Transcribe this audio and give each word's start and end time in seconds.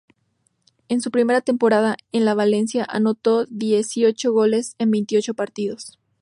En 0.89 0.99
su 0.99 1.11
primera 1.11 1.41
temporada 1.41 1.95
en 2.11 2.27
el 2.27 2.35
Valencia 2.35 2.87
anotó 2.89 3.45
dieciocho 3.45 4.33
goles 4.33 4.73
en 4.79 4.89
veintiocho 4.89 5.35
partidos. 5.35 5.99